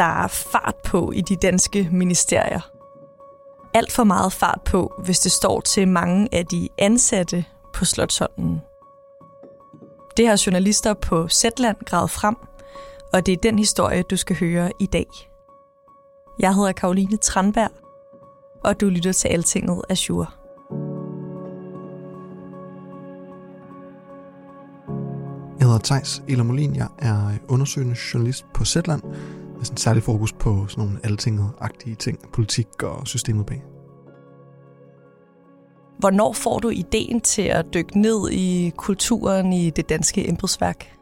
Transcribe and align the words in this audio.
Der 0.00 0.22
er 0.24 0.26
fart 0.26 0.74
på 0.84 1.12
i 1.12 1.20
de 1.20 1.36
danske 1.36 1.88
ministerier. 1.92 2.60
Alt 3.74 3.92
for 3.92 4.04
meget 4.04 4.32
fart 4.32 4.60
på, 4.64 4.92
hvis 5.04 5.20
det 5.20 5.32
står 5.32 5.60
til 5.60 5.88
mange 5.88 6.28
af 6.32 6.46
de 6.46 6.68
ansatte 6.78 7.44
på 7.74 7.84
Slottsholmen. 7.84 8.60
Det 10.16 10.28
har 10.28 10.42
journalister 10.46 10.94
på 10.94 11.28
Zetland 11.28 11.76
gravet 11.84 12.10
frem, 12.10 12.36
og 13.12 13.26
det 13.26 13.32
er 13.32 13.36
den 13.36 13.58
historie, 13.58 14.02
du 14.02 14.16
skal 14.16 14.36
høre 14.36 14.72
i 14.78 14.86
dag. 14.86 15.06
Jeg 16.38 16.54
hedder 16.54 16.72
Karoline 16.72 17.16
Tranberg, 17.16 17.70
og 18.64 18.80
du 18.80 18.86
lytter 18.86 19.12
til 19.12 19.28
Altinget 19.28 19.82
Azure. 19.88 20.26
Jeg 25.58 25.66
hedder 25.66 25.80
Thijs 25.84 26.22
Elamolin, 26.28 26.76
Jeg 26.76 26.88
er 26.98 27.30
undersøgende 27.48 27.96
journalist 28.14 28.44
på 28.54 28.64
Zetland 28.64 29.02
med 29.60 29.64
sådan 29.64 29.76
særlig 29.76 30.02
fokus 30.02 30.32
på 30.32 30.66
sådan 30.68 30.84
nogle 30.84 31.00
altinget-agtige 31.04 31.94
ting, 31.94 32.18
politik 32.32 32.82
og 32.82 33.06
systemet 33.06 33.46
bag. 33.46 33.62
Hvornår 35.98 36.32
får 36.32 36.58
du 36.58 36.68
ideen 36.68 37.20
til 37.20 37.42
at 37.42 37.66
dykke 37.74 38.00
ned 38.00 38.30
i 38.30 38.72
kulturen 38.76 39.52
i 39.52 39.70
det 39.70 39.88
danske 39.88 40.28
embedsværk? 40.28 40.96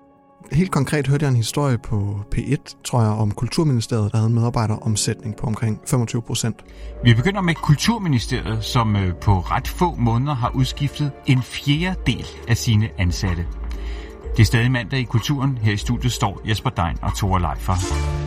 Helt 0.52 0.70
konkret 0.70 1.06
hørte 1.06 1.24
jeg 1.24 1.30
en 1.30 1.36
historie 1.36 1.78
på 1.78 2.20
P1, 2.34 2.82
tror 2.84 3.02
jeg, 3.02 3.10
om 3.10 3.30
Kulturministeriet, 3.30 4.12
der 4.12 4.18
havde 4.18 4.28
en 4.28 4.34
medarbejderomsætning 4.34 5.36
på 5.36 5.46
omkring 5.46 5.80
25 5.86 6.22
procent. 6.22 6.64
Vi 7.04 7.14
begynder 7.14 7.40
med 7.40 7.54
Kulturministeriet, 7.54 8.64
som 8.64 8.96
øh, 8.96 9.14
på 9.14 9.32
ret 9.40 9.68
få 9.68 9.94
måneder 9.94 10.34
har 10.34 10.52
udskiftet 10.54 11.12
en 11.26 11.42
fjerdedel 11.42 12.26
af 12.48 12.56
sine 12.56 12.88
ansatte. 12.98 13.46
Det 14.36 14.42
er 14.42 14.46
stadig 14.46 14.70
mandag 14.70 15.00
i 15.00 15.04
Kulturen. 15.04 15.58
Her 15.58 15.72
i 15.72 15.76
studiet 15.76 16.12
står 16.12 16.40
Jesper 16.48 16.70
Dein 16.70 16.98
og 17.02 17.16
Tore 17.16 17.40
Leifer. 17.40 18.17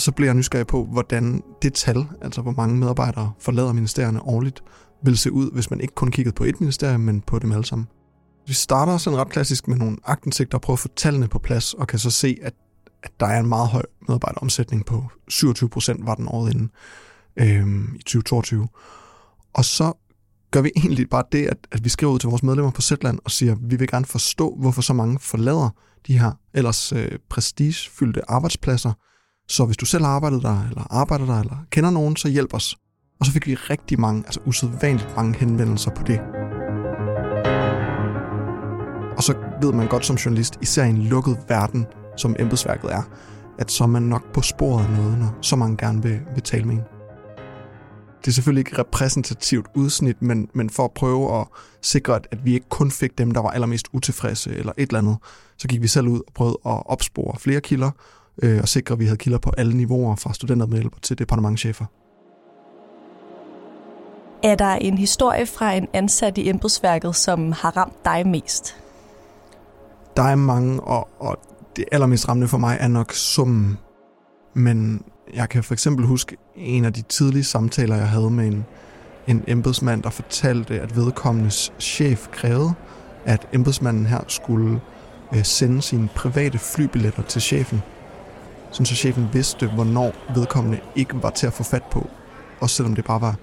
Og 0.00 0.04
så 0.04 0.12
bliver 0.12 0.28
jeg 0.28 0.34
nysgerrig 0.34 0.66
på, 0.66 0.84
hvordan 0.84 1.42
det 1.62 1.74
tal, 1.74 2.06
altså 2.22 2.42
hvor 2.42 2.52
mange 2.52 2.76
medarbejdere 2.76 3.32
forlader 3.40 3.72
ministerierne 3.72 4.22
årligt, 4.22 4.62
vil 5.04 5.18
se 5.18 5.32
ud, 5.32 5.50
hvis 5.52 5.70
man 5.70 5.80
ikke 5.80 5.94
kun 5.94 6.10
kiggede 6.10 6.34
på 6.34 6.44
et 6.44 6.60
ministerium, 6.60 7.00
men 7.00 7.20
på 7.20 7.38
dem 7.38 7.52
alle 7.52 7.64
sammen. 7.64 7.88
Vi 8.46 8.52
starter 8.52 8.98
sådan 8.98 9.18
ret 9.18 9.28
klassisk 9.28 9.68
med 9.68 9.76
nogle 9.76 9.96
agtensigter 10.04 10.58
og 10.58 10.62
prøver 10.62 10.74
at 10.74 10.80
få 10.80 10.88
tallene 10.96 11.28
på 11.28 11.38
plads, 11.38 11.74
og 11.74 11.86
kan 11.86 11.98
så 11.98 12.10
se, 12.10 12.38
at, 12.42 12.54
at 13.02 13.10
der 13.20 13.26
er 13.26 13.40
en 13.40 13.46
meget 13.46 13.68
høj 13.68 13.82
medarbejderomsætning 14.08 14.86
på 14.86 15.04
27 15.28 15.68
procent 15.68 16.06
var 16.06 16.14
den 16.14 16.28
året 16.28 16.54
inden 16.54 16.70
øhm, 17.36 17.94
i 17.94 18.02
2022. 18.02 18.68
Og 19.54 19.64
så 19.64 19.92
gør 20.50 20.60
vi 20.60 20.70
egentlig 20.76 21.10
bare 21.10 21.24
det, 21.32 21.46
at, 21.46 21.58
at 21.72 21.84
vi 21.84 21.88
skriver 21.88 22.12
ud 22.12 22.18
til 22.18 22.28
vores 22.28 22.42
medlemmer 22.42 22.70
på 22.70 22.82
Zetland 22.82 23.18
og 23.24 23.30
siger, 23.30 23.52
at 23.52 23.58
vi 23.62 23.76
vil 23.76 23.88
gerne 23.88 24.06
forstå, 24.06 24.56
hvorfor 24.60 24.82
så 24.82 24.92
mange 24.92 25.18
forlader 25.18 25.68
de 26.06 26.18
her 26.18 26.32
ellers 26.54 26.92
øh, 26.92 27.18
prestigefyldte 27.30 28.30
arbejdspladser. 28.30 28.92
Så 29.50 29.64
hvis 29.64 29.76
du 29.76 29.86
selv 29.86 30.04
har 30.04 30.10
arbejdet 30.10 30.42
der, 30.42 30.64
eller 30.68 30.86
arbejder 30.90 31.26
der, 31.26 31.40
eller 31.40 31.56
kender 31.70 31.90
nogen, 31.90 32.16
så 32.16 32.28
hjælp 32.28 32.54
os. 32.54 32.76
Og 33.20 33.26
så 33.26 33.32
fik 33.32 33.46
vi 33.46 33.54
rigtig 33.54 34.00
mange, 34.00 34.22
altså 34.26 34.40
usædvanligt 34.46 35.16
mange 35.16 35.38
henvendelser 35.38 35.90
på 35.90 36.02
det. 36.02 36.20
Og 39.16 39.22
så 39.22 39.34
ved 39.62 39.72
man 39.72 39.88
godt 39.88 40.06
som 40.06 40.16
journalist, 40.16 40.58
især 40.62 40.84
i 40.84 40.90
en 40.90 41.02
lukket 41.02 41.38
verden, 41.48 41.86
som 42.16 42.36
embedsværket 42.38 42.92
er, 42.92 43.02
at 43.58 43.70
så 43.70 43.84
er 43.84 43.88
man 43.88 44.02
nok 44.02 44.32
på 44.32 44.42
sporet 44.42 44.84
af 44.84 44.90
noget, 44.90 45.18
når 45.18 45.38
så 45.40 45.56
mange 45.56 45.76
gerne 45.76 46.02
vil, 46.02 46.20
vil 46.34 46.42
tale 46.42 46.64
med 46.64 46.74
en. 46.74 46.82
Det 48.20 48.28
er 48.28 48.32
selvfølgelig 48.32 48.60
ikke 48.60 48.78
repræsentativt 48.78 49.66
udsnit, 49.74 50.22
men, 50.22 50.48
men 50.54 50.70
for 50.70 50.84
at 50.84 50.92
prøve 50.92 51.40
at 51.40 51.46
sikre, 51.82 52.16
at, 52.16 52.28
at 52.30 52.44
vi 52.44 52.54
ikke 52.54 52.68
kun 52.68 52.90
fik 52.90 53.18
dem, 53.18 53.30
der 53.30 53.40
var 53.40 53.50
allermest 53.50 53.88
utilfredse 53.92 54.56
eller 54.56 54.72
et 54.78 54.88
eller 54.88 54.98
andet, 54.98 55.16
så 55.58 55.68
gik 55.68 55.82
vi 55.82 55.88
selv 55.88 56.08
ud 56.08 56.20
og 56.26 56.32
prøvede 56.34 56.58
at 56.66 56.82
opspore 56.86 57.38
flere 57.38 57.60
kilder, 57.60 57.90
øh, 58.42 58.58
og 58.62 58.68
sikre, 58.68 58.92
at 58.92 58.98
vi 58.98 59.04
havde 59.04 59.18
kilder 59.18 59.38
på 59.38 59.52
alle 59.58 59.76
niveauer, 59.76 60.16
fra 60.16 60.34
studentermedhjælper 60.34 60.98
til 61.02 61.18
departementchefer. 61.18 61.84
Er 64.42 64.54
der 64.54 64.74
en 64.74 64.98
historie 64.98 65.46
fra 65.46 65.72
en 65.72 65.88
ansat 65.92 66.38
i 66.38 66.48
embedsværket, 66.48 67.16
som 67.16 67.52
har 67.52 67.76
ramt 67.76 68.04
dig 68.04 68.26
mest? 68.26 68.76
Der 70.16 70.22
er 70.22 70.34
mange, 70.34 70.80
og, 70.80 71.08
og 71.18 71.38
det 71.76 71.84
allermest 71.92 72.28
rammende 72.28 72.48
for 72.48 72.58
mig 72.58 72.76
er 72.80 72.88
nok 72.88 73.12
summen. 73.12 73.78
Men 74.54 75.02
jeg 75.34 75.48
kan 75.48 75.64
for 75.64 75.72
eksempel 75.72 76.06
huske 76.06 76.36
en 76.56 76.84
af 76.84 76.92
de 76.92 77.02
tidlige 77.02 77.44
samtaler, 77.44 77.96
jeg 77.96 78.08
havde 78.08 78.30
med 78.30 78.46
en, 78.46 78.64
en 79.26 79.44
embedsmand, 79.46 80.02
der 80.02 80.10
fortalte, 80.10 80.80
at 80.80 80.96
vedkommendes 80.96 81.72
chef 81.78 82.28
krævede, 82.28 82.72
at 83.24 83.48
embedsmanden 83.52 84.06
her 84.06 84.20
skulle 84.28 84.80
øh, 85.34 85.44
sende 85.44 85.82
sine 85.82 86.08
private 86.14 86.58
flybilletter 86.58 87.22
til 87.22 87.42
chefen. 87.42 87.82
Sådan 88.70 88.86
så 88.86 88.94
chefen 88.94 89.28
vidste, 89.32 89.66
hvornår 89.66 90.12
vedkommende 90.34 90.80
ikke 90.96 91.22
var 91.22 91.30
til 91.30 91.46
at 91.46 91.52
få 91.52 91.62
fat 91.62 91.82
på. 91.82 92.10
Også 92.60 92.76
selvom 92.76 92.94
det 92.94 93.04
bare 93.04 93.20
var 93.20 93.36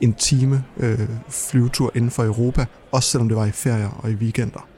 en 0.00 0.14
time 0.14 0.64
øh, 0.76 1.08
flyvetur 1.28 1.90
inden 1.94 2.10
for 2.10 2.24
Europa, 2.24 2.66
også 2.92 3.10
selvom 3.10 3.28
det 3.28 3.36
var 3.36 3.44
i 3.44 3.50
ferier 3.50 4.00
og 4.02 4.10
i 4.10 4.14
weekender. 4.14 4.68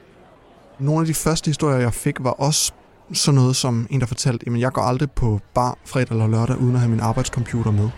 Nogle 0.79 0.99
af 0.99 1.05
de 1.05 1.13
første 1.13 1.49
historier, 1.49 1.77
jeg 1.77 1.93
fik, 1.93 2.23
var 2.23 2.31
også 2.31 2.71
sådan 3.13 3.35
noget 3.35 3.55
som 3.55 3.87
en, 3.89 3.99
der 3.99 4.05
fortalte, 4.05 4.45
at 4.47 4.59
jeg 4.59 4.71
går 4.71 4.81
aldrig 4.81 5.11
på 5.11 5.39
bar 5.53 5.77
fredag 5.85 6.11
eller 6.11 6.27
lørdag, 6.27 6.57
uden 6.57 6.75
at 6.75 6.79
have 6.79 6.89
min 6.89 6.99
arbejdscomputer 6.99 7.71
med. 7.71 7.89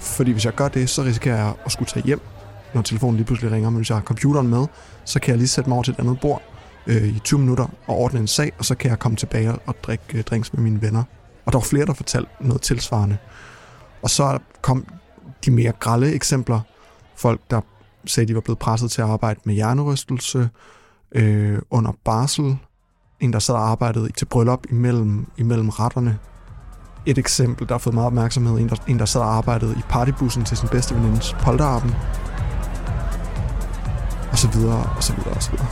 Fordi 0.00 0.30
hvis 0.30 0.44
jeg 0.44 0.54
gør 0.54 0.68
det, 0.68 0.90
så 0.90 1.02
risikerer 1.02 1.36
jeg 1.36 1.52
at 1.64 1.72
skulle 1.72 1.88
tage 1.88 2.06
hjem, 2.06 2.20
når 2.74 2.82
telefonen 2.82 3.16
lige 3.16 3.26
pludselig 3.26 3.52
ringer. 3.52 3.70
Men 3.70 3.76
hvis 3.76 3.90
jeg 3.90 3.96
har 3.96 4.02
computeren 4.02 4.48
med, 4.48 4.66
så 5.04 5.20
kan 5.20 5.30
jeg 5.30 5.38
lige 5.38 5.48
sætte 5.48 5.70
mig 5.70 5.74
over 5.74 5.82
til 5.82 5.92
et 5.92 6.00
andet 6.00 6.20
bord 6.20 6.42
øh, 6.86 7.08
i 7.08 7.18
20 7.18 7.40
minutter 7.40 7.66
og 7.86 7.96
ordne 7.96 8.20
en 8.20 8.26
sag, 8.26 8.52
og 8.58 8.64
så 8.64 8.74
kan 8.74 8.90
jeg 8.90 8.98
komme 8.98 9.16
tilbage 9.16 9.52
og 9.52 9.74
drikke 9.82 10.04
øh, 10.14 10.22
drinks 10.22 10.52
med 10.52 10.62
mine 10.62 10.82
venner. 10.82 11.02
Og 11.46 11.52
der 11.52 11.58
var 11.58 11.64
flere, 11.64 11.86
der 11.86 11.92
fortalte 11.92 12.30
noget 12.40 12.62
tilsvarende. 12.62 13.16
Og 14.02 14.10
så 14.10 14.38
kom 14.62 14.86
de 15.44 15.50
mere 15.50 15.72
grælde 15.72 16.12
eksempler. 16.12 16.60
Folk, 17.16 17.40
der 17.50 17.60
sagde, 18.06 18.28
de 18.28 18.34
var 18.34 18.40
blevet 18.40 18.58
presset 18.58 18.90
til 18.90 19.02
at 19.02 19.08
arbejde 19.08 19.40
med 19.44 19.54
hjernerystelse 19.54 20.50
øh, 21.12 21.58
under 21.70 21.92
barsel. 22.04 22.58
En, 23.20 23.32
der 23.32 23.38
sad 23.38 23.54
og 23.54 23.68
arbejdede 23.68 24.12
til 24.12 24.24
bryllup 24.24 24.66
imellem, 24.70 25.26
imellem 25.36 25.68
retterne. 25.68 26.18
Et 27.06 27.18
eksempel, 27.18 27.68
der 27.68 27.74
har 27.74 27.78
fået 27.78 27.94
meget 27.94 28.06
opmærksomhed. 28.06 28.58
En 28.58 28.68
der, 28.68 28.76
en, 28.88 28.98
der 28.98 29.04
sad 29.04 29.20
og 29.20 29.36
arbejdede 29.36 29.74
i 29.78 29.82
partybussen 29.88 30.44
til 30.44 30.56
sin 30.56 30.68
bedste 30.68 30.94
venindes 30.94 31.36
polterappen. 31.40 31.94
Og 34.32 34.38
så 34.38 34.48
videre, 34.48 34.90
og 34.96 35.02
så 35.02 35.12
videre, 35.14 35.34
og 35.34 35.42
så 35.42 35.50
videre. 35.50 35.68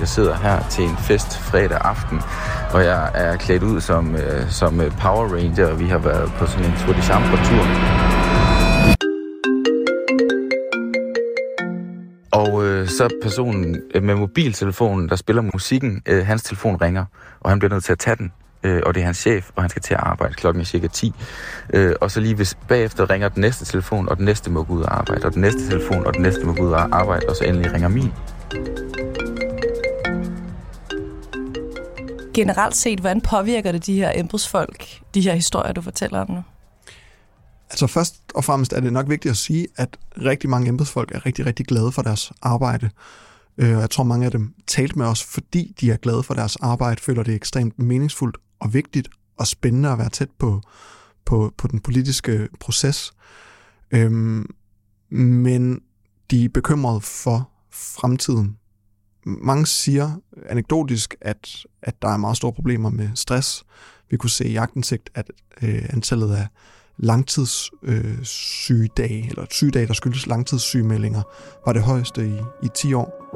Jeg 0.00 0.08
sidder 0.08 0.34
her 0.34 0.68
til 0.70 0.84
en 0.84 0.96
fest 0.96 1.38
fredag 1.38 1.78
aften, 1.80 2.20
og 2.72 2.84
jeg 2.84 3.10
er 3.14 3.36
klædt 3.36 3.62
ud 3.62 3.80
som, 3.80 4.16
øh, 4.16 4.50
som 4.50 4.80
øh, 4.80 4.90
Power 4.90 5.28
Ranger, 5.34 5.66
og 5.66 5.80
vi 5.80 5.86
har 5.86 5.98
været 5.98 6.32
på 6.38 6.46
sådan 6.46 6.64
en 6.64 6.72
Tour 6.76 6.94
de 6.94 7.02
Chambre-tur. 7.02 7.64
Og 12.32 12.64
øh, 12.64 12.88
så 12.88 13.08
personen 13.22 13.76
øh, 13.94 14.02
med 14.02 14.14
mobiltelefonen, 14.14 15.08
der 15.08 15.16
spiller 15.16 15.42
musikken, 15.42 16.02
øh, 16.06 16.26
hans 16.26 16.42
telefon 16.42 16.76
ringer, 16.76 17.04
og 17.40 17.50
han 17.50 17.58
bliver 17.58 17.72
nødt 17.72 17.84
til 17.84 17.92
at 17.92 17.98
tage 17.98 18.16
den. 18.16 18.32
Øh, 18.62 18.82
og 18.86 18.94
det 18.94 19.00
er 19.00 19.04
hans 19.04 19.18
chef, 19.18 19.50
og 19.56 19.62
han 19.62 19.70
skal 19.70 19.82
til 19.82 19.94
at 19.94 20.00
arbejde. 20.02 20.34
Klokken 20.34 20.60
er 20.60 20.64
cirka 20.64 20.86
10. 20.86 21.14
Øh, 21.74 21.94
og 22.00 22.10
så 22.10 22.20
lige 22.20 22.34
hvis 22.34 22.58
bagefter 22.68 23.10
ringer 23.10 23.28
den 23.28 23.40
næste 23.40 23.64
telefon, 23.64 24.08
og 24.08 24.16
den 24.16 24.24
næste 24.24 24.50
må 24.50 24.62
gå 24.64 24.74
ud 24.74 24.82
og 24.82 24.98
arbejde, 24.98 25.26
og 25.26 25.34
den 25.34 25.40
næste 25.42 25.70
telefon, 25.70 26.06
og 26.06 26.14
den 26.14 26.22
næste 26.22 26.46
må 26.46 26.54
gå 26.54 26.62
ud 26.62 26.72
og 26.72 26.88
arbejde, 26.92 27.26
og 27.28 27.36
så 27.36 27.44
endelig 27.44 27.72
ringer 27.72 27.88
min. 27.88 28.12
Generelt 32.36 32.76
set, 32.76 33.00
hvordan 33.00 33.20
påvirker 33.20 33.72
det 33.72 33.86
de 33.86 33.94
her 33.94 34.12
embedsfolk, 34.14 35.00
de 35.14 35.20
her 35.20 35.34
historier, 35.34 35.72
du 35.72 35.80
fortæller 35.80 36.20
om 36.20 36.30
nu? 36.30 36.42
Altså 37.70 37.86
først 37.86 38.14
og 38.34 38.44
fremmest 38.44 38.72
er 38.72 38.80
det 38.80 38.92
nok 38.92 39.08
vigtigt 39.08 39.30
at 39.30 39.36
sige, 39.36 39.66
at 39.76 39.96
rigtig 40.20 40.50
mange 40.50 40.68
embedsfolk 40.68 41.12
er 41.14 41.26
rigtig, 41.26 41.46
rigtig 41.46 41.66
glade 41.66 41.92
for 41.92 42.02
deres 42.02 42.32
arbejde. 42.42 42.90
Øh, 43.58 43.68
jeg 43.68 43.90
tror, 43.90 44.04
mange 44.04 44.26
af 44.26 44.30
dem 44.30 44.54
talte 44.66 44.98
med 44.98 45.06
os, 45.06 45.24
fordi 45.24 45.74
de 45.80 45.90
er 45.90 45.96
glade 45.96 46.22
for 46.22 46.34
deres 46.34 46.56
arbejde, 46.56 47.00
føler 47.00 47.22
det 47.22 47.34
ekstremt 47.34 47.78
meningsfuldt 47.78 48.36
og 48.60 48.74
vigtigt 48.74 49.08
og 49.38 49.46
spændende 49.46 49.88
at 49.88 49.98
være 49.98 50.10
tæt 50.10 50.30
på, 50.38 50.60
på, 51.24 51.52
på 51.58 51.68
den 51.68 51.80
politiske 51.80 52.48
proces. 52.60 53.12
Øhm, 53.90 54.46
men 55.10 55.80
de 56.30 56.44
er 56.44 56.48
bekymrede 56.48 57.00
for 57.00 57.50
fremtiden. 57.72 58.56
Mange 59.26 59.66
siger 59.66 60.10
anekdotisk, 60.48 61.14
at, 61.20 61.66
at 61.82 62.02
der 62.02 62.08
er 62.08 62.16
meget 62.16 62.36
store 62.36 62.52
problemer 62.52 62.90
med 62.90 63.08
stress. 63.14 63.64
Vi 64.10 64.16
kunne 64.16 64.30
se 64.30 64.48
i 64.48 64.52
jagtindsigt, 64.52 65.10
at 65.14 65.30
øh, 65.62 65.82
antallet 65.90 66.34
af 66.34 66.46
langtidssygedage, 66.96 69.22
øh, 69.22 69.28
eller 69.28 69.46
sygedage, 69.50 69.86
der 69.86 69.92
skyldes 69.92 70.26
langtidssygemeldinger, 70.26 71.22
var 71.66 71.72
det 71.72 71.82
højeste 71.82 72.28
i, 72.28 72.34
i 72.62 72.68
10 72.74 72.94
år. 72.94 73.26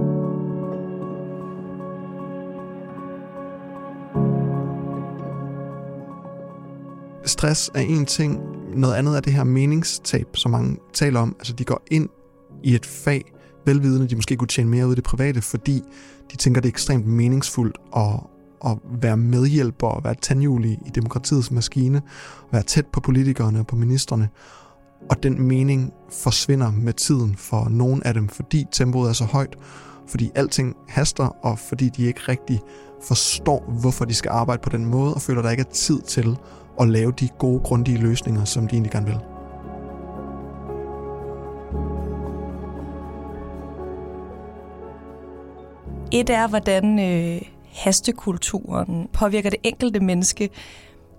Stress 7.27 7.71
er 7.75 7.81
en 7.81 8.07
ting, 8.07 8.41
noget 8.75 8.95
andet 8.95 9.17
er 9.17 9.21
det 9.21 9.33
her 9.33 9.45
meningstab, 9.45 10.27
som 10.35 10.51
mange 10.51 10.77
taler 10.93 11.21
om. 11.21 11.37
Altså 11.39 11.53
de 11.53 11.65
går 11.65 11.83
ind 11.91 12.09
i 12.63 12.75
et 12.75 12.87
fag, 12.87 13.33
velvidende 13.67 14.09
de 14.09 14.17
måske 14.17 14.37
kunne 14.37 14.49
tjene 14.49 14.71
mere 14.71 14.87
ud 14.87 14.93
i 14.93 14.97
det 14.97 15.05
private, 15.05 15.43
fordi 15.43 15.83
de 16.33 16.37
tænker, 16.37 16.61
det 16.61 16.69
er 16.69 16.73
ekstremt 16.73 17.07
meningsfuldt 17.07 17.79
at, 17.97 18.21
at 18.67 18.79
være 19.03 19.17
medhjælper 19.17 19.87
og 19.87 20.05
være 20.05 20.15
tandhjul 20.23 20.65
i 20.65 20.91
demokratiets 20.95 21.51
maskine, 21.51 22.03
være 22.53 22.62
tæt 22.62 22.87
på 22.87 23.01
politikerne 23.01 23.59
og 23.59 23.67
på 23.67 23.77
ministerne. 23.77 24.29
Og 25.11 25.23
den 25.23 25.43
mening 25.43 25.93
forsvinder 26.11 26.71
med 26.71 26.93
tiden 26.93 27.37
for 27.37 27.69
nogen 27.69 28.03
af 28.03 28.15
dem, 28.15 28.29
fordi 28.29 28.67
tempoet 28.73 29.09
er 29.09 29.12
så 29.12 29.25
højt, 29.25 29.57
fordi 30.09 30.31
alting 30.35 30.77
haster, 30.89 31.37
og 31.45 31.59
fordi 31.59 31.89
de 31.89 32.05
ikke 32.05 32.21
rigtig 32.29 32.61
forstår, 33.03 33.75
hvorfor 33.81 34.05
de 34.05 34.15
skal 34.15 34.31
arbejde 34.31 34.62
på 34.62 34.71
den 34.71 34.85
måde, 34.85 35.15
og 35.15 35.23
føler, 35.23 35.39
at 35.39 35.45
der 35.45 35.51
ikke 35.51 35.65
er 35.69 35.73
tid 35.73 36.01
til 36.01 36.37
at 36.81 36.89
lave 36.89 37.12
de 37.12 37.29
gode, 37.39 37.61
grundige 37.61 37.99
løsninger, 37.99 38.45
som 38.45 38.69
de 38.69 38.73
egentlig 38.73 38.93
gerne 38.93 39.07
vil. 39.07 39.40
Et 46.12 46.31
er, 46.31 46.49
hvordan 46.49 46.99
øh, 46.99 47.43
hastekulturen 47.73 49.09
påvirker 49.12 49.51
det 49.51 49.59
enkelte 49.62 50.01
menneske. 50.01 50.51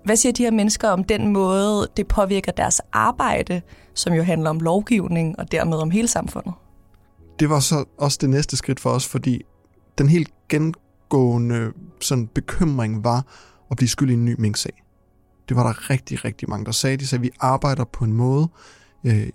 Hvad 0.04 0.16
siger 0.16 0.32
de 0.32 0.42
her 0.42 0.50
mennesker 0.50 0.88
om 0.88 1.04
den 1.04 1.32
måde, 1.32 1.88
det 1.96 2.08
påvirker 2.08 2.52
deres 2.52 2.80
arbejde, 2.92 3.62
som 3.94 4.12
jo 4.12 4.22
handler 4.22 4.50
om 4.50 4.60
lovgivning 4.60 5.38
og 5.38 5.52
dermed 5.52 5.78
om 5.78 5.90
hele 5.90 6.08
samfundet? 6.08 6.54
Det 7.38 7.50
var 7.50 7.60
så 7.60 7.84
også 7.98 8.18
det 8.20 8.30
næste 8.30 8.56
skridt 8.56 8.80
for 8.80 8.90
os, 8.90 9.06
fordi 9.06 9.42
den 9.98 10.08
helt 10.08 10.30
gengående 10.48 11.72
sådan 12.00 12.26
bekymring 12.26 13.04
var 13.04 13.26
at 13.70 13.76
blive 13.76 13.88
skyld 13.88 14.10
i 14.10 14.14
en 14.14 14.24
ny 14.24 14.34
minksag. 14.38 14.82
Det 15.48 15.56
var 15.56 15.62
der 15.62 15.90
rigtig, 15.90 16.24
rigtig 16.24 16.50
mange, 16.50 16.64
der 16.64 16.72
sagde. 16.72 16.96
De 16.96 17.06
sagde, 17.06 17.20
at 17.20 17.22
vi 17.22 17.30
arbejder 17.40 17.84
på 17.84 18.04
en 18.04 18.12
måde 18.12 18.48
øh, 19.04 19.28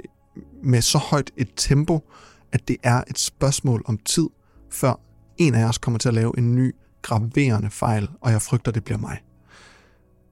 med 0.64 0.82
så 0.82 0.98
højt 0.98 1.32
et 1.38 1.50
tempo, 1.56 2.10
at 2.52 2.68
det 2.68 2.78
er 2.84 3.04
et 3.10 3.20
spørgsmål 3.20 3.84
om 3.86 3.98
tid, 3.98 4.28
før 4.72 5.07
en 5.38 5.56
af 5.56 5.66
os 5.66 5.78
kommer 5.78 5.98
til 5.98 6.08
at 6.08 6.14
lave 6.16 6.38
en 6.38 6.56
ny 6.56 6.76
graverende 7.02 7.70
fejl, 7.70 8.10
og 8.22 8.32
jeg 8.32 8.42
frygter, 8.42 8.72
det 8.72 8.84
bliver 8.84 8.98
mig. 8.98 9.18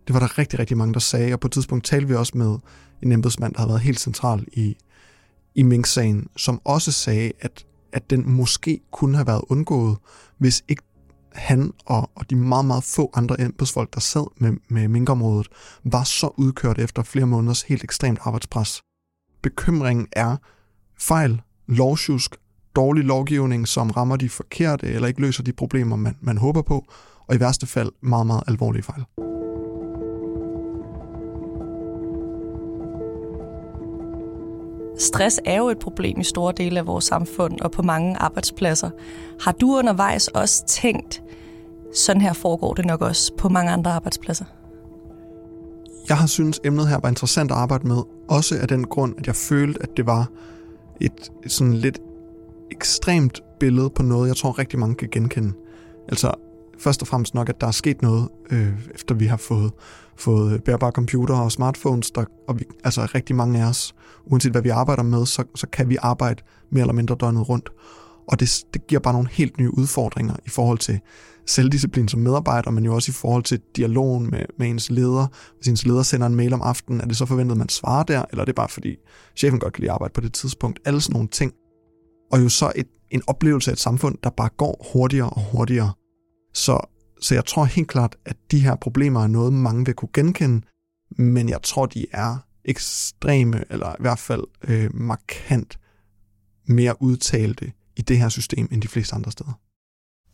Det 0.07 0.13
var 0.13 0.19
der 0.19 0.37
rigtig, 0.37 0.59
rigtig 0.59 0.77
mange, 0.77 0.93
der 0.93 0.99
sagde, 0.99 1.33
og 1.33 1.39
på 1.39 1.47
et 1.47 1.51
tidspunkt 1.51 1.85
talte 1.85 2.07
vi 2.07 2.15
også 2.15 2.37
med 2.37 2.57
en 3.03 3.11
embedsmand, 3.11 3.53
der 3.53 3.59
havde 3.59 3.69
været 3.69 3.81
helt 3.81 3.99
central 3.99 4.45
i, 4.53 4.77
i 5.55 5.63
Mink-sagen, 5.63 6.27
som 6.37 6.61
også 6.63 6.91
sagde, 6.91 7.31
at, 7.39 7.65
at 7.93 8.09
den 8.09 8.31
måske 8.31 8.79
kunne 8.91 9.15
have 9.15 9.27
været 9.27 9.41
undgået, 9.49 9.97
hvis 10.37 10.63
ikke 10.67 10.83
han 11.33 11.73
og, 11.85 12.11
og 12.15 12.29
de 12.29 12.35
meget, 12.35 12.65
meget 12.65 12.83
få 12.83 13.11
andre 13.13 13.41
embedsfolk, 13.41 13.93
der 13.93 13.99
sad 13.99 14.27
med, 14.37 14.53
med 14.69 14.87
minkområdet, 14.87 15.47
var 15.83 16.03
så 16.03 16.29
udkørt 16.37 16.79
efter 16.79 17.03
flere 17.03 17.25
måneders 17.25 17.61
helt 17.61 17.83
ekstremt 17.83 18.19
arbejdspres. 18.21 18.81
Bekymringen 19.43 20.07
er 20.11 20.37
fejl, 20.99 21.41
lovsjusk, 21.67 22.35
dårlig 22.75 23.03
lovgivning, 23.03 23.67
som 23.67 23.91
rammer 23.91 24.15
de 24.15 24.29
forkerte 24.29 24.87
eller 24.87 25.07
ikke 25.07 25.21
løser 25.21 25.43
de 25.43 25.53
problemer, 25.53 25.95
man, 25.95 26.15
man 26.21 26.37
håber 26.37 26.61
på, 26.61 26.85
og 27.27 27.35
i 27.35 27.39
værste 27.39 27.67
fald 27.67 27.91
meget, 28.01 28.27
meget 28.27 28.43
alvorlige 28.47 28.83
fejl. 28.83 29.05
Stress 34.99 35.39
er 35.45 35.57
jo 35.57 35.69
et 35.69 35.79
problem 35.79 36.19
i 36.19 36.23
store 36.23 36.53
dele 36.57 36.79
af 36.79 36.87
vores 36.87 37.05
samfund 37.05 37.59
og 37.61 37.71
på 37.71 37.81
mange 37.81 38.17
arbejdspladser. 38.17 38.89
Har 39.41 39.51
du 39.51 39.77
undervejs 39.77 40.27
også 40.27 40.65
tænkt, 40.67 41.23
sådan 41.93 42.21
her 42.21 42.33
foregår 42.33 42.73
det 42.73 42.85
nok 42.85 43.01
også 43.01 43.33
på 43.37 43.49
mange 43.49 43.71
andre 43.71 43.91
arbejdspladser? 43.91 44.45
Jeg 46.09 46.17
har 46.17 46.27
synes 46.27 46.59
emnet 46.65 46.87
her 46.87 46.99
var 46.99 47.09
interessant 47.09 47.51
at 47.51 47.57
arbejde 47.57 47.87
med, 47.87 47.97
også 48.29 48.57
af 48.61 48.67
den 48.67 48.83
grund, 48.83 49.15
at 49.17 49.27
jeg 49.27 49.35
følte, 49.35 49.83
at 49.83 49.89
det 49.97 50.05
var 50.05 50.29
et, 51.01 51.31
et 51.45 51.51
sådan 51.51 51.73
lidt 51.73 51.99
ekstremt 52.71 53.41
billede 53.59 53.89
på 53.89 54.03
noget, 54.03 54.27
jeg 54.27 54.35
tror 54.35 54.59
rigtig 54.59 54.79
mange 54.79 54.95
kan 54.95 55.09
genkende. 55.11 55.53
Altså 56.07 56.31
først 56.79 57.01
og 57.01 57.07
fremmest 57.07 57.33
nok, 57.33 57.49
at 57.49 57.61
der 57.61 57.67
er 57.67 57.71
sket 57.71 58.01
noget, 58.01 58.29
øh, 58.51 58.73
efter 58.95 59.15
vi 59.15 59.25
har 59.25 59.37
fået, 59.37 59.71
fået 60.17 60.63
bærbare 60.63 60.91
computer 60.91 61.35
og 61.35 61.51
smartphones, 61.51 62.11
der, 62.11 62.25
og 62.47 62.59
vi, 62.59 62.65
altså 62.83 63.07
rigtig 63.15 63.35
mange 63.35 63.63
af 63.63 63.69
os, 63.69 63.95
uanset 64.25 64.51
hvad 64.51 64.61
vi 64.61 64.69
arbejder 64.69 65.03
med, 65.03 65.25
så, 65.25 65.43
så 65.55 65.67
kan 65.67 65.89
vi 65.89 65.97
arbejde 66.01 66.43
mere 66.71 66.81
eller 66.81 66.93
mindre 66.93 67.15
døgnet 67.19 67.49
rundt. 67.49 67.69
Og 68.27 68.39
det, 68.39 68.63
det 68.73 68.87
giver 68.87 68.99
bare 69.01 69.13
nogle 69.13 69.29
helt 69.31 69.57
nye 69.59 69.77
udfordringer 69.77 70.35
i 70.45 70.49
forhold 70.49 70.77
til 70.77 70.99
selvdisciplin 71.45 72.07
som 72.07 72.19
medarbejder, 72.19 72.71
men 72.71 72.85
jo 72.85 72.95
også 72.95 73.11
i 73.11 73.13
forhold 73.13 73.43
til 73.43 73.59
dialogen 73.75 74.29
med, 74.29 74.45
med 74.59 74.67
ens 74.67 74.89
leder. 74.89 75.27
Hvis 75.57 75.67
ens 75.67 75.85
leder 75.85 76.03
sender 76.03 76.27
en 76.27 76.35
mail 76.35 76.53
om 76.53 76.61
aftenen, 76.61 77.01
er 77.01 77.05
det 77.05 77.17
så 77.17 77.25
forventet, 77.25 77.53
at 77.53 77.57
man 77.57 77.69
svarer 77.69 78.03
der, 78.03 78.25
eller 78.31 78.41
er 78.41 78.45
det 78.45 78.55
bare 78.55 78.69
fordi 78.69 78.95
chefen 79.35 79.59
godt 79.59 79.73
kan 79.73 79.81
lide 79.81 79.91
at 79.91 79.93
arbejde 79.93 80.13
på 80.13 80.21
det 80.21 80.33
tidspunkt? 80.33 80.79
Alle 80.85 81.01
sådan 81.01 81.13
nogle 81.13 81.27
ting. 81.27 81.53
Og 82.31 82.43
jo 82.43 82.49
så 82.49 82.71
et, 82.75 82.87
en 83.11 83.21
oplevelse 83.27 83.71
af 83.71 83.73
et 83.73 83.79
samfund, 83.79 84.17
der 84.23 84.29
bare 84.29 84.49
går 84.57 84.87
hurtigere 84.93 85.29
og 85.29 85.41
hurtigere. 85.41 85.93
Så, 86.53 86.79
så 87.21 87.33
jeg 87.33 87.45
tror 87.45 87.65
helt 87.65 87.87
klart, 87.87 88.15
at 88.25 88.37
de 88.51 88.59
her 88.59 88.75
problemer 88.75 89.23
er 89.23 89.27
noget, 89.27 89.53
mange 89.53 89.85
vil 89.85 89.93
kunne 89.93 90.09
genkende, 90.13 90.65
men 91.17 91.49
jeg 91.49 91.61
tror, 91.61 91.85
de 91.85 92.05
er 92.11 92.37
ekstreme, 92.65 93.63
eller 93.69 93.91
i 93.91 93.99
hvert 93.99 94.19
fald 94.19 94.43
øh, 94.67 94.89
markant 94.93 95.79
mere 96.67 97.01
udtalte 97.01 97.71
i 97.95 98.01
det 98.01 98.17
her 98.17 98.29
system, 98.29 98.67
end 98.71 98.81
de 98.81 98.87
fleste 98.87 99.15
andre 99.15 99.31
steder. 99.31 99.59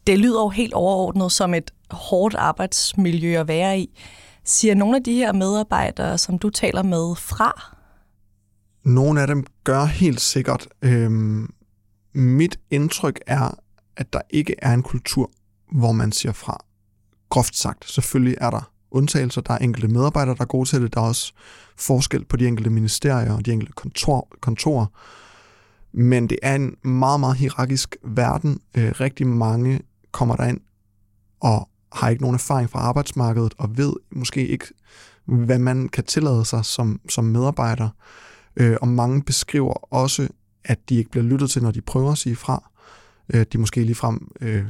Det 0.07 0.19
lyder 0.19 0.41
jo 0.41 0.49
helt 0.49 0.73
overordnet 0.73 1.31
som 1.31 1.53
et 1.53 1.73
hårdt 1.89 2.35
arbejdsmiljø 2.35 3.39
at 3.39 3.47
være 3.47 3.79
i. 3.79 3.99
Siger 4.43 4.75
nogle 4.75 4.95
af 4.97 5.03
de 5.03 5.13
her 5.13 5.33
medarbejdere, 5.33 6.17
som 6.17 6.39
du 6.39 6.49
taler 6.49 6.83
med, 6.83 7.15
fra? 7.15 7.75
Nogle 8.85 9.21
af 9.21 9.27
dem 9.27 9.45
gør 9.63 9.85
helt 9.85 10.21
sikkert. 10.21 10.67
Øhm, 10.81 11.53
mit 12.13 12.59
indtryk 12.69 13.19
er, 13.27 13.51
at 13.97 14.13
der 14.13 14.21
ikke 14.29 14.55
er 14.57 14.73
en 14.73 14.83
kultur, 14.83 15.31
hvor 15.71 15.91
man 15.91 16.11
siger 16.11 16.33
fra. 16.33 16.65
Groft 17.29 17.55
sagt, 17.55 17.89
selvfølgelig 17.89 18.37
er 18.41 18.49
der 18.49 18.71
undtagelser. 18.91 19.41
Der 19.41 19.53
er 19.53 19.57
enkelte 19.57 19.87
medarbejdere, 19.87 20.35
der 20.35 20.41
er 20.41 20.45
gode 20.45 20.69
til 20.69 20.81
det. 20.81 20.93
Der 20.93 21.01
er 21.01 21.05
også 21.05 21.33
forskel 21.77 22.25
på 22.25 22.37
de 22.37 22.47
enkelte 22.47 22.69
ministerier 22.69 23.33
og 23.33 23.45
de 23.45 23.51
enkelte 23.51 23.73
kontor, 23.73 24.27
kontorer. 24.41 24.85
Men 25.93 26.27
det 26.27 26.39
er 26.41 26.55
en 26.55 26.75
meget, 26.83 27.19
meget 27.19 27.35
hierarkisk 27.35 27.95
verden. 28.03 28.59
Øh, 28.77 28.91
rigtig 28.99 29.27
mange 29.27 29.81
kommer 30.11 30.35
der 30.35 30.45
ind 30.45 30.59
og 31.39 31.69
har 31.93 32.09
ikke 32.09 32.21
nogen 32.21 32.35
erfaring 32.35 32.69
fra 32.69 32.79
arbejdsmarkedet 32.79 33.53
og 33.57 33.77
ved 33.77 33.93
måske 34.11 34.47
ikke, 34.47 34.65
hvad 35.25 35.59
man 35.59 35.89
kan 35.89 36.03
tillade 36.03 36.45
sig 36.45 36.65
som, 36.65 37.01
som 37.09 37.23
medarbejder. 37.23 37.89
Øh, 38.55 38.77
og 38.81 38.87
mange 38.87 39.23
beskriver 39.23 39.93
også, 39.93 40.27
at 40.63 40.89
de 40.89 40.95
ikke 40.95 41.09
bliver 41.11 41.23
lyttet 41.23 41.49
til, 41.49 41.63
når 41.63 41.71
de 41.71 41.81
prøver 41.81 42.11
at 42.11 42.17
sige 42.17 42.35
fra. 42.35 42.71
Øh, 43.33 43.45
de 43.53 43.57
måske 43.57 43.83
ligefrem 43.83 44.31
øh, 44.41 44.65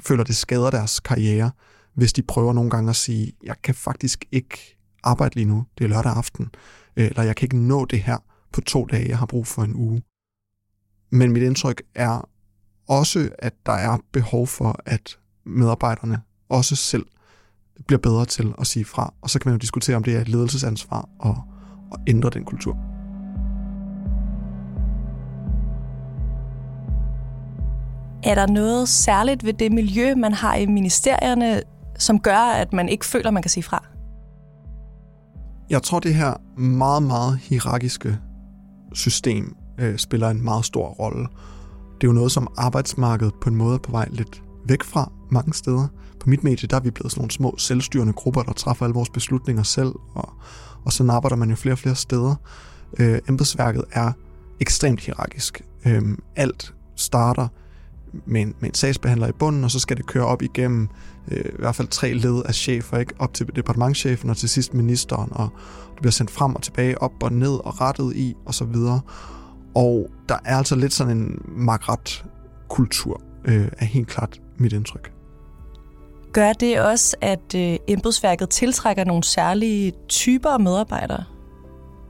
føler, 0.00 0.24
det 0.24 0.36
skader 0.36 0.70
deres 0.70 1.00
karriere, 1.00 1.50
hvis 1.94 2.12
de 2.12 2.22
prøver 2.22 2.52
nogle 2.52 2.70
gange 2.70 2.90
at 2.90 2.96
sige, 2.96 3.32
jeg 3.42 3.54
kan 3.62 3.74
faktisk 3.74 4.24
ikke 4.32 4.78
arbejde 5.02 5.34
lige 5.34 5.44
nu, 5.44 5.66
det 5.78 5.84
er 5.84 5.88
lørdag 5.88 6.12
aften, 6.12 6.50
øh, 6.96 7.06
eller 7.06 7.22
jeg 7.22 7.36
kan 7.36 7.46
ikke 7.46 7.58
nå 7.58 7.84
det 7.84 8.02
her 8.02 8.16
på 8.52 8.60
to 8.60 8.84
dage, 8.84 9.08
jeg 9.08 9.18
har 9.18 9.26
brug 9.26 9.46
for 9.46 9.62
en 9.62 9.74
uge. 9.74 10.02
Men 11.10 11.32
mit 11.32 11.42
indtryk 11.42 11.82
er 11.94 12.28
også, 12.88 13.30
at 13.38 13.54
der 13.66 13.72
er 13.72 13.98
behov 14.12 14.46
for, 14.46 14.80
at 14.86 15.18
medarbejderne 15.44 16.22
også 16.48 16.76
selv 16.76 17.06
bliver 17.86 18.00
bedre 18.00 18.24
til 18.24 18.54
at 18.58 18.66
sige 18.66 18.84
fra. 18.84 19.14
Og 19.20 19.30
så 19.30 19.38
kan 19.38 19.48
man 19.50 19.54
jo 19.54 19.58
diskutere, 19.58 19.96
om 19.96 20.04
det 20.04 20.16
er 20.16 20.20
et 20.20 20.28
ledelsesansvar 20.28 21.08
at, 21.24 21.36
at 21.92 22.00
ændre 22.06 22.30
den 22.30 22.44
kultur. 22.44 22.95
Er 28.22 28.34
der 28.34 28.46
noget 28.46 28.88
særligt 28.88 29.44
ved 29.44 29.52
det 29.52 29.72
miljø, 29.72 30.14
man 30.14 30.32
har 30.32 30.54
i 30.54 30.66
ministerierne, 30.66 31.62
som 31.98 32.20
gør, 32.20 32.38
at 32.38 32.72
man 32.72 32.88
ikke 32.88 33.06
føler, 33.06 33.30
man 33.30 33.42
kan 33.42 33.50
sige 33.50 33.62
fra? 33.62 33.84
Jeg 35.70 35.82
tror, 35.82 36.00
det 36.00 36.14
her 36.14 36.60
meget, 36.60 37.02
meget 37.02 37.38
hierarkiske 37.38 38.18
system 38.92 39.56
øh, 39.78 39.98
spiller 39.98 40.28
en 40.28 40.44
meget 40.44 40.64
stor 40.64 40.88
rolle. 40.88 41.28
Det 42.00 42.06
er 42.06 42.08
jo 42.08 42.12
noget, 42.12 42.32
som 42.32 42.48
arbejdsmarkedet 42.56 43.34
på 43.42 43.48
en 43.48 43.56
måde 43.56 43.74
er 43.74 43.78
på 43.78 43.90
vej 43.90 44.08
lidt 44.10 44.42
væk 44.66 44.82
fra 44.82 45.12
mange 45.30 45.54
steder. 45.54 45.88
På 46.20 46.30
mit 46.30 46.44
medie, 46.44 46.68
der 46.68 46.76
er 46.76 46.80
vi 46.80 46.90
blevet 46.90 47.12
sådan 47.12 47.20
nogle 47.20 47.30
små 47.30 47.54
selvstyrende 47.58 48.12
grupper, 48.12 48.42
der 48.42 48.52
træffer 48.52 48.84
alle 48.84 48.94
vores 48.94 49.10
beslutninger 49.10 49.62
selv, 49.62 49.92
og, 50.14 50.32
og 50.84 50.92
så 50.92 51.08
arbejder 51.10 51.36
man 51.36 51.50
jo 51.50 51.56
flere 51.56 51.74
og 51.74 51.78
flere 51.78 51.94
steder. 51.94 52.34
Øh, 52.98 53.18
embedsværket 53.28 53.84
er 53.92 54.12
ekstremt 54.60 55.00
hierarkisk. 55.00 55.62
Øh, 55.86 56.02
alt 56.36 56.74
starter 56.96 57.48
med 58.26 58.42
en, 58.42 58.54
med 58.60 58.68
en 58.68 58.74
sagsbehandler 58.74 59.28
i 59.28 59.32
bunden, 59.32 59.64
og 59.64 59.70
så 59.70 59.78
skal 59.78 59.96
det 59.96 60.06
køre 60.06 60.26
op 60.26 60.42
igennem 60.42 60.88
øh, 61.30 61.44
i 61.44 61.58
hvert 61.58 61.74
fald 61.74 61.88
tre 61.88 62.12
led 62.12 62.42
af 62.44 62.54
chefer, 62.54 62.98
ikke? 62.98 63.14
op 63.18 63.34
til 63.34 63.46
departementchefen 63.56 64.30
og 64.30 64.36
til 64.36 64.48
sidst 64.48 64.74
ministeren, 64.74 65.32
og 65.32 65.48
det 65.94 66.00
bliver 66.00 66.12
sendt 66.12 66.30
frem 66.30 66.54
og 66.54 66.62
tilbage, 66.62 67.02
op 67.02 67.22
og 67.22 67.32
ned 67.32 67.64
og 67.64 67.80
rettet 67.80 68.16
i 68.16 68.34
og 68.46 68.54
så 68.54 68.64
videre. 68.64 69.00
Og 69.74 70.10
der 70.28 70.38
er 70.44 70.56
altså 70.56 70.76
lidt 70.76 70.92
sådan 70.92 71.16
en 71.16 71.42
magret 71.46 72.24
kultur, 72.68 73.20
øh, 73.44 73.68
er 73.78 73.84
helt 73.84 74.08
klart 74.08 74.40
mit 74.58 74.72
indtryk. 74.72 75.12
Gør 76.32 76.52
det 76.52 76.80
også, 76.80 77.16
at 77.20 77.54
øh, 77.54 77.76
embedsværket 77.88 78.50
tiltrækker 78.50 79.04
nogle 79.04 79.24
særlige 79.24 79.92
typer 80.08 80.50
af 80.50 80.60
medarbejdere? 80.60 81.24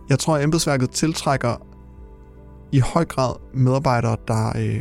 Jeg 0.08 0.18
tror, 0.18 0.36
at 0.36 0.44
embedsværket 0.44 0.90
tiltrækker 0.90 1.66
i 2.72 2.78
høj 2.78 3.04
grad 3.04 3.34
medarbejdere, 3.54 4.16
der 4.28 4.48
øh, 4.58 4.80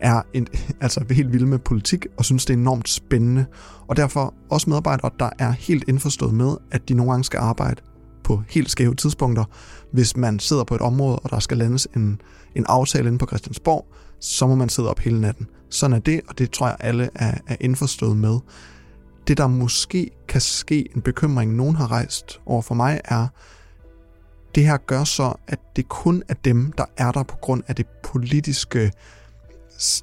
er 0.00 0.22
en, 0.32 0.46
altså 0.80 1.04
helt 1.10 1.32
vilde 1.32 1.46
med 1.46 1.58
politik 1.58 2.06
og 2.16 2.24
synes, 2.24 2.44
det 2.44 2.54
er 2.54 2.58
enormt 2.58 2.88
spændende. 2.88 3.46
Og 3.86 3.96
derfor 3.96 4.34
også 4.50 4.70
medarbejdere, 4.70 5.10
der 5.18 5.30
er 5.38 5.50
helt 5.50 5.84
indforstået 5.88 6.34
med, 6.34 6.56
at 6.70 6.88
de 6.88 6.94
nogle 6.94 7.12
gange 7.12 7.24
skal 7.24 7.38
arbejde 7.38 7.82
på 8.24 8.42
helt 8.48 8.70
skæve 8.70 8.94
tidspunkter. 8.94 9.44
Hvis 9.92 10.16
man 10.16 10.38
sidder 10.38 10.64
på 10.64 10.74
et 10.74 10.80
område, 10.80 11.18
og 11.18 11.30
der 11.30 11.38
skal 11.38 11.56
landes 11.56 11.88
en, 11.96 12.20
en 12.54 12.64
aftale 12.68 13.06
inde 13.08 13.18
på 13.18 13.26
Christiansborg, 13.26 13.86
så 14.20 14.46
må 14.46 14.54
man 14.54 14.68
sidde 14.68 14.90
op 14.90 14.98
hele 14.98 15.20
natten. 15.20 15.46
Sådan 15.70 15.96
er 15.96 16.00
det, 16.00 16.20
og 16.28 16.38
det 16.38 16.50
tror 16.50 16.66
jeg 16.66 16.76
alle 16.80 17.10
er, 17.14 17.38
er 17.46 17.56
indforstået 17.60 18.16
med. 18.16 18.38
Det, 19.28 19.38
der 19.38 19.46
måske 19.46 20.10
kan 20.28 20.40
ske, 20.40 20.88
en 20.96 21.02
bekymring, 21.02 21.54
nogen 21.54 21.76
har 21.76 21.90
rejst 21.90 22.40
over 22.46 22.62
for 22.62 22.74
mig, 22.74 23.00
er, 23.04 23.26
det 24.54 24.64
her 24.64 24.76
gør 24.76 25.04
så, 25.04 25.34
at 25.48 25.58
det 25.76 25.88
kun 25.88 26.22
er 26.28 26.34
dem, 26.34 26.72
der 26.72 26.84
er 26.96 27.12
der 27.12 27.22
på 27.22 27.36
grund 27.36 27.62
af 27.68 27.74
det 27.74 27.86
politiske, 28.04 28.92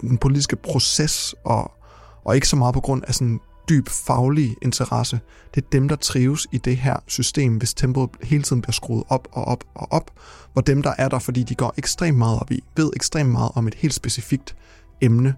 den 0.01 0.17
politiske 0.17 0.55
proces, 0.55 1.35
og, 1.43 1.71
og 2.23 2.35
ikke 2.35 2.47
så 2.47 2.55
meget 2.55 2.73
på 2.73 2.81
grund 2.81 3.03
af 3.07 3.13
sådan 3.13 3.39
dyb 3.69 3.89
faglig 3.89 4.55
interesse. 4.61 5.19
Det 5.55 5.63
er 5.63 5.67
dem, 5.71 5.87
der 5.87 5.95
trives 5.95 6.47
i 6.51 6.57
det 6.57 6.77
her 6.77 6.95
system, 7.07 7.57
hvis 7.57 7.73
tempoet 7.73 8.09
hele 8.23 8.43
tiden 8.43 8.61
bliver 8.61 8.73
skruet 8.73 9.03
op 9.09 9.27
og 9.31 9.45
op 9.45 9.63
og 9.75 9.87
op, 9.91 10.11
hvor 10.53 10.61
dem, 10.61 10.81
der 10.81 10.93
er 10.97 11.09
der, 11.09 11.19
fordi 11.19 11.43
de 11.43 11.55
går 11.55 11.73
ekstremt 11.77 12.17
meget 12.17 12.39
op 12.39 12.51
i, 12.51 12.63
ved 12.75 12.91
ekstremt 12.95 13.29
meget 13.29 13.51
om 13.55 13.67
et 13.67 13.75
helt 13.75 13.93
specifikt 13.93 14.55
emne, 15.01 15.35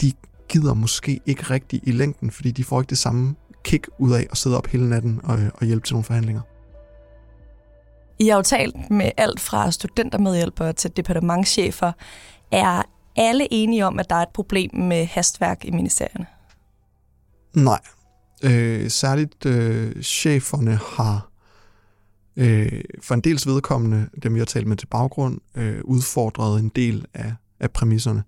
de 0.00 0.12
gider 0.48 0.74
måske 0.74 1.20
ikke 1.26 1.42
rigtigt 1.42 1.84
i 1.86 1.92
længden, 1.92 2.30
fordi 2.30 2.50
de 2.50 2.64
får 2.64 2.80
ikke 2.80 2.90
det 2.90 2.98
samme 2.98 3.34
kick 3.64 3.88
ud 3.98 4.12
af 4.12 4.26
at 4.30 4.36
sidde 4.36 4.56
op 4.56 4.66
hele 4.66 4.88
natten 4.88 5.20
og, 5.24 5.38
og 5.54 5.66
hjælpe 5.66 5.86
til 5.86 5.94
nogle 5.94 6.04
forhandlinger. 6.04 6.40
I 8.18 8.28
har 8.28 8.36
jo 8.36 8.42
talt 8.42 8.90
med 8.90 9.10
alt 9.16 9.40
fra 9.40 9.70
studentermedhjælpere 9.70 10.72
til 10.72 10.96
departementchefer. 10.96 11.92
Er 12.50 12.82
alle 13.16 13.48
enige 13.50 13.86
om, 13.86 13.98
at 13.98 14.10
der 14.10 14.16
er 14.16 14.22
et 14.22 14.28
problem 14.34 14.70
med 14.74 15.06
hastværk 15.06 15.64
i 15.64 15.70
ministerierne? 15.70 16.26
Nej. 17.54 17.80
Øh, 18.44 18.90
særligt 18.90 19.46
øh, 19.46 20.02
cheferne 20.02 20.78
har 20.96 21.32
øh, 22.36 22.84
for 23.02 23.14
en 23.14 23.20
dels 23.20 23.46
vedkommende, 23.46 24.08
dem 24.22 24.34
vi 24.34 24.40
har 24.40 24.46
talt 24.46 24.66
med 24.66 24.76
til 24.76 24.86
baggrund, 24.86 25.38
øh, 25.54 25.80
udfordret 25.84 26.60
en 26.60 26.68
del 26.68 27.06
af, 27.14 27.34
af 27.60 27.70
præmisserne. 27.70 28.22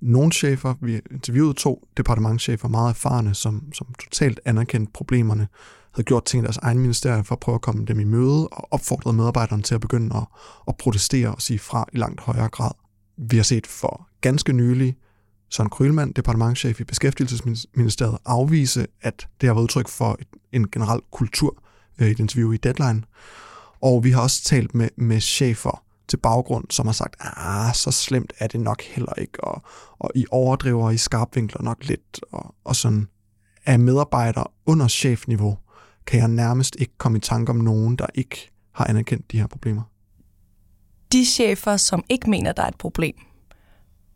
Nogle 0.00 0.32
chefer, 0.32 0.74
vi 0.80 1.00
interviewede 1.10 1.54
to 1.54 1.88
departementchefer, 1.96 2.68
meget 2.68 2.90
erfarne, 2.90 3.34
som, 3.34 3.72
som 3.72 3.86
totalt 3.98 4.40
anerkendte 4.44 4.92
problemerne, 4.92 5.48
havde 5.94 6.04
gjort 6.04 6.24
ting 6.24 6.42
i 6.42 6.44
deres 6.44 6.56
egen 6.56 6.78
ministerie 6.78 7.24
for 7.24 7.34
at 7.34 7.40
prøve 7.40 7.54
at 7.54 7.60
komme 7.60 7.84
dem 7.84 8.00
i 8.00 8.04
møde 8.04 8.48
og 8.48 8.68
opfordrede 8.70 9.16
medarbejderne 9.16 9.62
til 9.62 9.74
at 9.74 9.80
begynde 9.80 10.16
at, 10.16 10.22
at 10.68 10.76
protestere 10.76 11.34
og 11.34 11.42
sige 11.42 11.58
fra 11.58 11.86
i 11.92 11.96
langt 11.96 12.20
højere 12.20 12.48
grad. 12.48 12.70
Vi 13.16 13.36
har 13.36 13.44
set 13.44 13.66
for 13.66 14.09
ganske 14.20 14.52
nylig 14.52 14.96
Søren 15.50 15.70
Krylmand, 15.70 16.14
departementchef 16.14 16.80
i 16.80 16.84
Beskæftigelsesministeriet, 16.84 18.18
afvise, 18.24 18.86
at 19.02 19.28
det 19.40 19.46
har 19.46 19.54
været 19.54 19.62
udtryk 19.62 19.88
for 19.88 20.18
en 20.52 20.70
generel 20.70 21.00
kultur 21.12 21.62
øh, 22.00 22.08
i 22.08 22.10
et 22.10 22.20
interview 22.20 22.52
i 22.52 22.56
Deadline. 22.56 23.02
Og 23.82 24.04
vi 24.04 24.10
har 24.10 24.22
også 24.22 24.44
talt 24.44 24.74
med, 24.74 24.88
med 24.96 25.20
chefer 25.20 25.84
til 26.08 26.16
baggrund, 26.16 26.64
som 26.70 26.86
har 26.86 26.92
sagt, 26.92 27.16
ah, 27.20 27.74
så 27.74 27.90
slemt 27.90 28.32
er 28.38 28.46
det 28.46 28.60
nok 28.60 28.82
heller 28.82 29.12
ikke, 29.12 29.44
og, 29.44 29.62
og 29.98 30.10
I 30.14 30.26
overdriver 30.30 30.90
i 30.90 30.96
skarpvinkler 30.96 31.62
nok 31.62 31.84
lidt, 31.84 32.20
og, 32.32 32.54
og 32.64 32.76
sådan. 32.76 33.08
Af 33.66 33.78
medarbejdere 33.78 34.44
under 34.66 34.88
chefniveau 34.88 35.58
kan 36.06 36.20
jeg 36.20 36.28
nærmest 36.28 36.76
ikke 36.78 36.92
komme 36.98 37.18
i 37.18 37.20
tanke 37.20 37.50
om 37.50 37.56
nogen, 37.56 37.96
der 37.96 38.06
ikke 38.14 38.50
har 38.72 38.84
anerkendt 38.84 39.32
de 39.32 39.38
her 39.38 39.46
problemer. 39.46 39.82
De 41.12 41.24
chefer, 41.24 41.76
som 41.76 42.04
ikke 42.08 42.30
mener, 42.30 42.52
der 42.52 42.62
er 42.62 42.68
et 42.68 42.78
problem, 42.78 43.14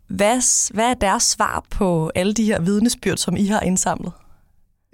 hvad, 0.08 0.73
hvad 0.75 0.90
er 0.90 0.94
deres 0.94 1.23
svar 1.23 1.66
på 1.70 2.11
alle 2.14 2.34
de 2.34 2.44
her 2.44 2.61
vidnesbyrd, 2.61 3.16
som 3.16 3.37
I 3.37 3.46
har 3.46 3.61
indsamlet? 3.61 4.12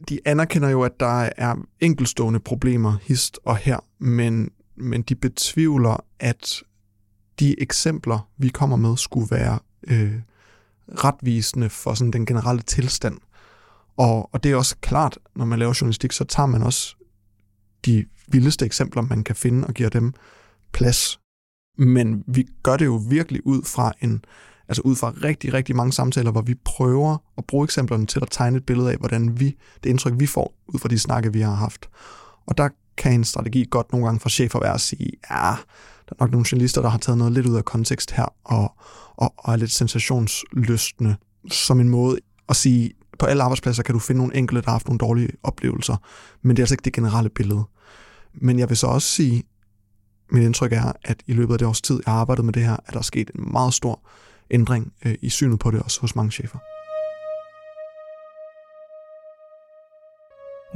De 0.08 0.18
anerkender 0.24 0.68
jo, 0.68 0.82
at 0.82 1.00
der 1.00 1.30
er 1.36 1.56
enkelstående 1.80 2.40
problemer 2.40 2.96
hist 3.02 3.38
og 3.44 3.56
her, 3.56 3.78
men, 3.98 4.50
men 4.76 5.02
de 5.02 5.14
betvivler, 5.14 6.04
at 6.20 6.62
de 7.40 7.60
eksempler, 7.60 8.28
vi 8.38 8.48
kommer 8.48 8.76
med, 8.76 8.96
skulle 8.96 9.30
være 9.30 9.58
øh, 9.88 10.14
retvisende 10.88 11.70
for 11.70 11.94
sådan 11.94 12.10
den 12.10 12.26
generelle 12.26 12.62
tilstand. 12.62 13.18
Og, 13.96 14.34
og 14.34 14.42
det 14.42 14.52
er 14.52 14.56
også 14.56 14.76
klart, 14.80 15.18
når 15.36 15.44
man 15.44 15.58
laver 15.58 15.78
journalistik, 15.80 16.12
så 16.12 16.24
tager 16.24 16.46
man 16.46 16.62
også 16.62 16.96
de 17.86 18.06
vildeste 18.28 18.64
eksempler, 18.64 19.02
man 19.02 19.24
kan 19.24 19.36
finde, 19.36 19.66
og 19.66 19.74
giver 19.74 19.88
dem 19.88 20.12
plads. 20.72 21.20
Men 21.78 22.24
vi 22.26 22.46
gør 22.62 22.76
det 22.76 22.84
jo 22.84 23.00
virkelig 23.08 23.46
ud 23.46 23.62
fra 23.62 23.92
en, 24.00 24.24
altså 24.70 24.82
ud 24.82 24.96
fra 24.96 25.14
rigtig, 25.24 25.52
rigtig 25.54 25.76
mange 25.76 25.92
samtaler, 25.92 26.30
hvor 26.30 26.40
vi 26.40 26.54
prøver 26.54 27.16
at 27.38 27.44
bruge 27.44 27.64
eksemplerne 27.64 28.06
til 28.06 28.20
at 28.22 28.28
tegne 28.30 28.56
et 28.56 28.66
billede 28.66 28.90
af, 28.90 28.96
hvordan 28.96 29.40
vi, 29.40 29.56
det 29.84 29.90
indtryk, 29.90 30.12
vi 30.16 30.26
får 30.26 30.54
ud 30.66 30.78
fra 30.78 30.88
de 30.88 30.98
snakke, 30.98 31.32
vi 31.32 31.40
har 31.40 31.54
haft. 31.54 31.88
Og 32.46 32.58
der 32.58 32.68
kan 32.96 33.12
en 33.12 33.24
strategi 33.24 33.66
godt 33.70 33.92
nogle 33.92 34.06
gange 34.06 34.20
fra 34.20 34.30
chefer 34.30 34.60
være 34.60 34.74
at 34.74 34.80
sige, 34.80 35.10
ja, 35.30 35.36
der 36.08 36.12
er 36.12 36.20
nok 36.20 36.30
nogle 36.30 36.46
journalister, 36.52 36.82
der 36.82 36.88
har 36.88 36.98
taget 36.98 37.18
noget 37.18 37.32
lidt 37.32 37.46
ud 37.46 37.56
af 37.56 37.64
kontekst 37.64 38.10
her, 38.10 38.34
og, 38.44 38.72
og, 39.16 39.34
og 39.36 39.52
er 39.52 39.56
lidt 39.56 39.70
sensationsløstende, 39.70 41.16
som 41.50 41.80
en 41.80 41.88
måde 41.88 42.18
at 42.48 42.56
sige, 42.56 42.92
på 43.18 43.26
alle 43.26 43.42
arbejdspladser 43.42 43.82
kan 43.82 43.92
du 43.92 43.98
finde 43.98 44.18
nogle 44.18 44.36
enkelte, 44.36 44.62
der 44.62 44.66
har 44.66 44.74
haft 44.74 44.86
nogle 44.86 44.98
dårlige 44.98 45.30
oplevelser, 45.42 45.96
men 46.42 46.56
det 46.56 46.62
er 46.62 46.64
altså 46.64 46.74
ikke 46.74 46.84
det 46.84 46.92
generelle 46.92 47.30
billede. 47.30 47.62
Men 48.34 48.58
jeg 48.58 48.68
vil 48.68 48.76
så 48.76 48.86
også 48.86 49.08
sige, 49.08 49.42
mit 50.32 50.42
indtryk 50.42 50.72
er, 50.72 50.92
at 51.04 51.22
i 51.26 51.32
løbet 51.32 51.52
af 51.52 51.58
det 51.58 51.68
års 51.68 51.80
tid, 51.80 52.00
jeg 52.06 52.12
har 52.12 52.20
arbejdet 52.20 52.44
med 52.44 52.52
det 52.52 52.62
her, 52.62 52.76
at 52.86 52.92
der 52.92 52.98
er 52.98 53.02
sket 53.02 53.30
en 53.34 53.52
meget 53.52 53.74
stor 53.74 54.00
ændring 54.50 54.92
øh, 55.06 55.14
i 55.22 55.30
synet 55.30 55.58
på 55.58 55.70
det 55.70 55.82
også 55.82 56.00
hos 56.00 56.16
mange 56.16 56.32
chefer. 56.32 56.58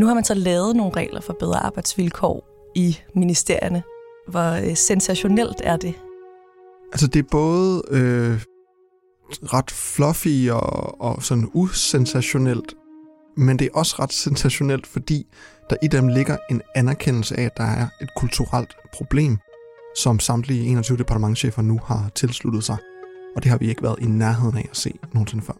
Nu 0.01 0.07
har 0.07 0.15
man 0.15 0.25
så 0.25 0.35
lavet 0.35 0.77
nogle 0.77 0.97
regler 0.97 1.21
for 1.21 1.37
bedre 1.41 1.59
arbejdsvilkår 1.59 2.49
i 2.75 2.99
ministerierne. 3.15 3.83
Hvor 4.29 4.69
øh, 4.71 4.77
sensationelt 4.77 5.61
er 5.65 5.77
det? 5.77 5.95
Altså 6.93 7.07
det 7.07 7.19
er 7.19 7.29
både 7.31 7.83
øh, 7.91 8.43
ret 9.31 9.71
fluffy 9.71 10.51
og, 10.51 11.01
og 11.01 11.23
sådan 11.23 11.51
usensationelt, 11.55 12.75
men 13.37 13.59
det 13.59 13.65
er 13.65 13.79
også 13.79 13.97
ret 13.99 14.13
sensationelt, 14.13 14.87
fordi 14.87 15.27
der 15.71 15.77
i 15.83 15.89
dem 15.89 16.09
ligger 16.09 16.37
en 16.51 16.63
anerkendelse 16.75 17.37
af, 17.41 17.45
at 17.45 17.57
der 17.57 17.65
er 17.65 17.87
et 18.03 18.09
kulturelt 18.17 18.77
problem, 18.93 19.39
som 19.97 20.21
samtlige 20.21 20.67
21 20.67 20.99
departementchefer 20.99 21.63
nu 21.63 21.81
har 21.85 22.11
tilsluttet 22.15 22.65
sig. 22.65 22.77
Og 23.37 23.43
det 23.43 23.51
har 23.51 23.59
vi 23.59 23.69
ikke 23.69 23.83
været 23.83 23.99
i 24.01 24.07
nærheden 24.07 24.57
af 24.59 24.67
at 24.71 24.77
se 24.77 24.93
nogensinde 25.13 25.45
før. 25.45 25.55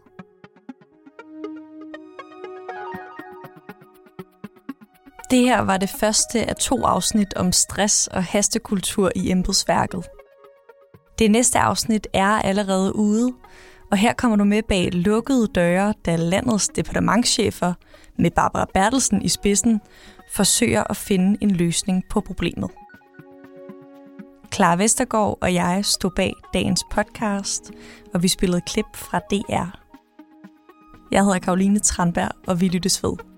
Det 5.31 5.39
her 5.39 5.61
var 5.61 5.77
det 5.77 5.89
første 5.89 6.49
af 6.49 6.55
to 6.55 6.83
afsnit 6.83 7.33
om 7.33 7.51
stress 7.51 8.07
og 8.07 8.23
hastekultur 8.23 9.11
i 9.15 9.31
embedsværket. 9.31 10.05
Det 11.19 11.31
næste 11.31 11.59
afsnit 11.59 12.07
er 12.13 12.41
allerede 12.41 12.95
ude, 12.95 13.33
og 13.91 13.97
her 13.97 14.13
kommer 14.13 14.37
du 14.37 14.43
med 14.43 14.61
bag 14.67 14.89
lukkede 14.93 15.47
døre, 15.47 15.93
da 16.05 16.15
landets 16.15 16.67
departementschefer 16.67 17.73
med 18.19 18.31
Barbara 18.31 18.65
Bertelsen 18.73 19.21
i 19.21 19.29
spidsen 19.29 19.81
forsøger 20.31 20.83
at 20.89 20.97
finde 20.97 21.37
en 21.41 21.51
løsning 21.51 22.03
på 22.09 22.21
problemet. 22.21 22.71
Clara 24.55 24.75
Vestergaard 24.75 25.37
og 25.41 25.53
jeg 25.53 25.85
stod 25.85 26.11
bag 26.15 26.33
dagens 26.53 26.83
podcast, 26.91 27.71
og 28.13 28.23
vi 28.23 28.27
spillede 28.27 28.61
klip 28.61 28.85
fra 28.95 29.19
DR. 29.19 29.79
Jeg 31.11 31.23
hedder 31.23 31.39
Karoline 31.39 31.79
Tranberg, 31.79 32.31
og 32.47 32.61
vi 32.61 32.67
lyttes 32.67 33.03
ved. 33.03 33.34